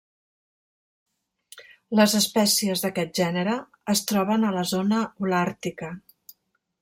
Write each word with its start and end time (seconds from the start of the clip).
Les 1.99 2.15
espècies 2.21 2.83
d'aquest 2.85 3.13
gènere 3.21 3.57
es 3.95 4.01
troben 4.13 4.47
a 4.49 4.55
la 4.59 4.67
zona 4.73 5.03
holàrtica. 5.25 5.93